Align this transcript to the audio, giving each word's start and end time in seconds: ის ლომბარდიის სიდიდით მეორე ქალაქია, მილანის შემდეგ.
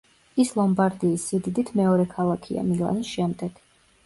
ის 0.43 0.53
ლომბარდიის 0.59 1.25
სიდიდით 1.31 1.69
მეორე 1.81 2.07
ქალაქია, 2.15 2.65
მილანის 2.71 3.13
შემდეგ. 3.21 3.63